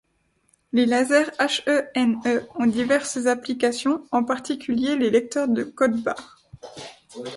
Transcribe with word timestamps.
Les 0.73 0.87
lasers 0.87 1.29
He-Ne 1.37 2.41
ont 2.59 2.65
diverses 2.65 3.27
applications, 3.27 4.03
en 4.11 4.23
particulier 4.23 4.95
les 4.97 5.11
lecteurs 5.11 5.47
de 5.47 5.61
code-barres. 5.63 6.41